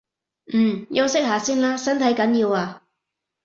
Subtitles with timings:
[0.51, 2.81] 嗯，休息下先啦，身體緊要啊